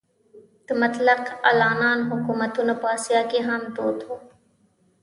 د 0.67 0.67
مطلق 0.81 1.21
العنان 1.49 1.99
حکومتونه 2.09 2.73
په 2.81 2.87
اسیا 2.95 3.21
کې 3.31 3.39
هم 3.47 3.61
دود 3.75 3.99
وو. 4.07 4.17